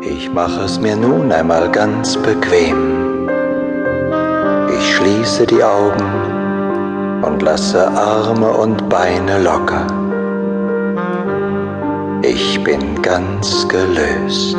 Ich 0.00 0.32
mache 0.32 0.62
es 0.64 0.78
mir 0.78 0.94
nun 0.94 1.32
einmal 1.32 1.70
ganz 1.70 2.16
bequem. 2.16 3.28
Ich 4.76 4.94
schließe 4.96 5.46
die 5.46 5.62
Augen 5.62 7.22
und 7.22 7.42
lasse 7.42 7.88
Arme 7.88 8.50
und 8.50 8.88
Beine 8.88 9.42
locker. 9.42 9.86
Ich 12.22 12.62
bin 12.62 13.00
ganz 13.02 13.66
gelöst. 13.68 14.56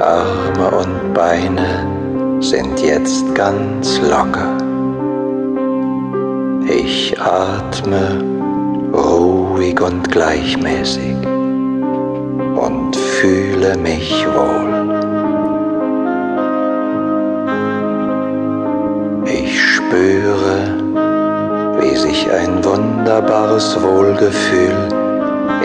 Arme 0.00 0.70
und 0.78 1.14
Beine 1.14 1.86
sind 2.40 2.80
jetzt 2.80 3.34
ganz 3.34 4.00
locker. 4.00 4.56
Ich 6.66 7.14
atme 7.20 8.24
ruhig 8.92 9.80
und 9.80 10.10
gleichmäßig 10.10 11.31
fühle 13.22 13.76
mich 13.78 14.26
wohl. 14.34 14.72
Ich 19.24 19.62
spüre, 19.74 20.56
wie 21.80 21.94
sich 21.94 22.28
ein 22.32 22.64
wunderbares 22.64 23.80
Wohlgefühl 23.80 24.88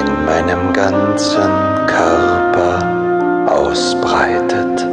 in 0.00 0.24
meinem 0.24 0.72
ganzen 0.72 1.50
Körper 1.86 2.78
ausbreitet. 3.46 4.88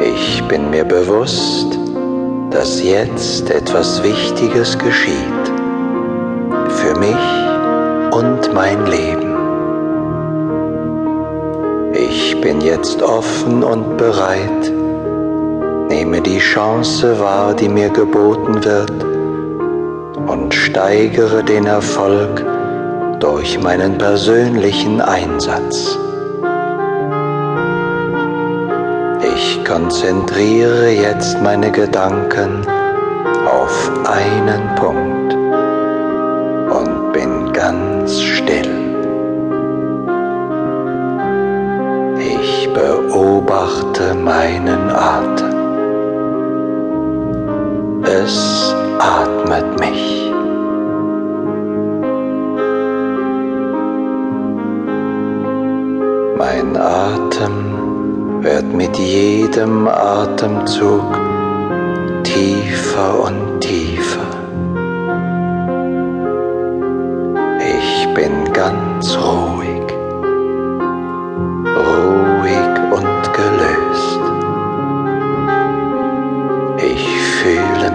Ich 0.00 0.42
bin 0.48 0.70
mir 0.70 0.84
bewusst, 0.84 1.78
dass 2.50 2.82
jetzt 2.82 3.50
etwas 3.50 4.02
Wichtiges 4.02 4.78
geschieht 4.78 5.46
für 6.68 6.98
mich 6.98 7.47
und 8.18 8.52
mein 8.52 8.84
Leben. 8.86 9.32
Ich 11.92 12.40
bin 12.40 12.60
jetzt 12.60 13.00
offen 13.00 13.62
und 13.62 13.96
bereit, 13.96 14.72
nehme 15.88 16.20
die 16.20 16.38
Chance 16.38 17.20
wahr, 17.20 17.54
die 17.54 17.68
mir 17.68 17.90
geboten 17.90 18.64
wird 18.64 19.04
und 20.26 20.52
steigere 20.52 21.44
den 21.44 21.66
Erfolg 21.66 22.44
durch 23.20 23.60
meinen 23.62 23.96
persönlichen 23.98 25.00
Einsatz. 25.00 25.96
Ich 29.34 29.64
konzentriere 29.64 30.88
jetzt 30.88 31.40
meine 31.40 31.70
Gedanken 31.70 32.66
auf 33.46 33.90
einen 34.06 34.74
Punkt 34.74 35.07
meinen 44.28 44.90
Atem. 44.90 45.56
Es 48.04 48.74
atmet 48.98 49.68
mich. 49.80 50.04
Mein 56.36 56.76
Atem 56.76 58.42
wird 58.42 58.68
mit 58.74 58.94
jedem 58.98 59.88
Atemzug 59.88 61.08
tiefer 62.22 63.10
und 63.24 63.60
tiefer. 63.60 64.27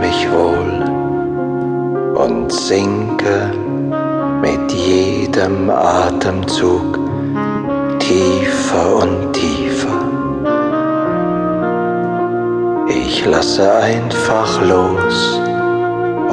Mich 0.03 0.29
wohl 0.31 0.73
und 2.23 2.51
sinke 2.51 3.51
mit 4.41 4.69
jedem 4.73 5.69
Atemzug 5.69 6.99
tiefer 7.99 8.95
und 9.03 9.31
tiefer. 9.31 10.01
Ich 12.87 13.25
lasse 13.25 13.65
einfach 13.75 14.51
los 14.73 15.39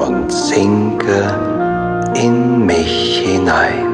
und 0.05 0.33
sinke 0.33 1.21
in 2.15 2.67
mich 2.67 3.23
hinein. 3.25 3.90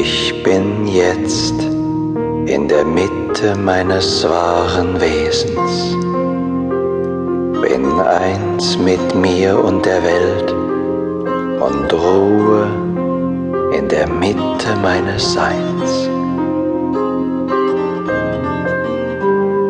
Ich 0.00 0.42
bin 0.42 0.86
jetzt 0.88 1.54
in 2.46 2.66
der 2.68 2.84
Mitte 2.84 3.54
meines 3.56 4.28
wahren 4.28 5.00
Wesens 5.00 5.94
bin 7.62 8.00
eins 8.00 8.76
mit 8.78 9.14
mir 9.14 9.58
und 9.62 9.86
der 9.86 10.02
Welt 10.02 10.52
und 11.60 11.92
ruhe 11.92 12.66
in 13.78 13.88
der 13.88 14.08
Mitte 14.08 14.70
meines 14.82 15.32
Seins. 15.32 16.08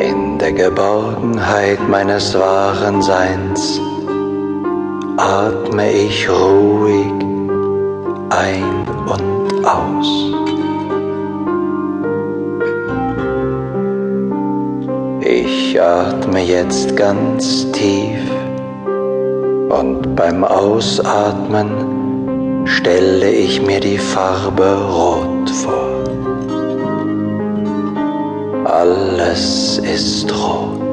In 0.01 0.39
der 0.39 0.53
Geborgenheit 0.53 1.79
meines 1.89 2.35
wahren 2.37 3.01
Seins 3.03 3.81
atme 5.17 5.93
ich 5.93 6.29
ruhig 6.29 7.13
ein 8.31 8.87
und 9.07 9.54
aus. 9.67 10.35
Ich 15.21 15.81
atme 15.81 16.41
jetzt 16.41 16.97
ganz 16.97 17.71
tief 17.73 18.21
und 19.71 20.15
beim 20.15 20.45
Ausatmen 20.45 21.71
stelle 22.65 23.31
ich 23.31 23.61
mir 23.61 23.81
die 23.81 23.99
Farbe 23.99 24.77
Rot 24.93 25.51
vor. 25.51 26.05
Alles 28.65 29.79
ist 29.79 30.33
rot. 30.33 30.84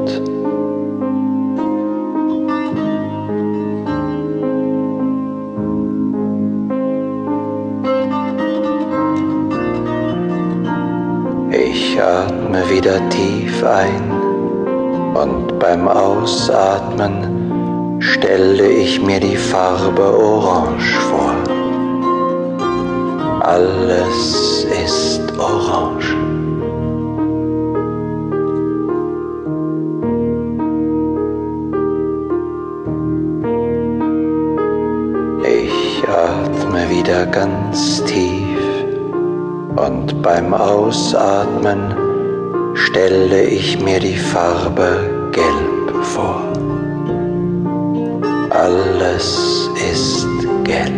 Atme 12.31 12.69
wieder 12.69 12.97
tief 13.09 13.63
ein 13.63 14.11
und 15.13 15.59
beim 15.59 15.87
Ausatmen 15.87 17.97
stelle 17.99 18.67
ich 18.67 19.01
mir 19.01 19.19
die 19.19 19.35
Farbe 19.35 20.17
Orange 20.17 20.97
vor. 21.09 21.33
Alles 23.41 24.65
ist 24.83 25.21
orange. 25.37 26.15
Ich 35.43 36.03
atme 36.07 36.89
wieder 36.89 37.25
ganz 37.25 38.03
tief 38.05 38.59
und 39.75 40.21
beim 40.21 40.53
Ausatmen 40.53 42.10
stelle 42.85 43.43
ich 43.43 43.79
mir 43.79 43.99
die 43.99 44.17
Farbe 44.17 45.29
Gelb 45.31 46.03
vor. 46.03 46.41
Alles 48.49 49.69
ist 49.91 50.27
gelb. 50.63 50.91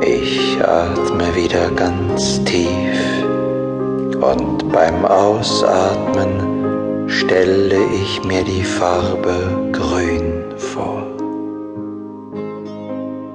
Ich 0.00 0.58
atme 0.62 1.34
wieder 1.34 1.70
ganz 1.76 2.42
tief 2.44 2.98
und 4.20 4.72
beim 4.72 5.04
Ausatmen 5.04 7.06
stelle 7.06 7.78
ich 8.02 8.24
mir 8.24 8.42
die 8.44 8.64
Farbe 8.64 9.68
Grün 9.72 10.25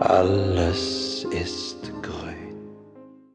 Alles 0.02 1.28
ist 1.30 1.61